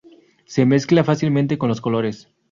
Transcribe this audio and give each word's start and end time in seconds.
Se 0.45 0.65
mezcla 0.65 1.03
fácilmente 1.03 1.59
con 1.59 1.69
los 1.69 1.79
colores. 1.79 2.27